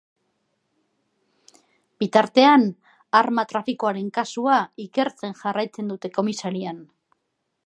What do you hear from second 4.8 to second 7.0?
ikertzen jarraitzen dute komisarian.